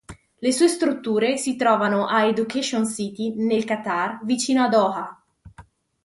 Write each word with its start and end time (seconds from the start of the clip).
Le 0.39 0.51
sue 0.51 0.67
strutture 0.67 1.37
si 1.37 1.55
trovano 1.55 2.07
a 2.07 2.25
Education 2.25 2.87
City, 2.87 3.35
nel 3.35 3.65
Qatar 3.65 4.21
vicino 4.23 4.63
a 4.63 4.67
Doha. 4.67 5.23